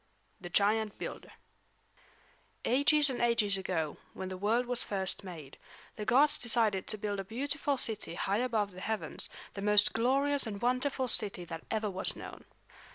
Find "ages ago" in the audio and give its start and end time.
3.21-3.97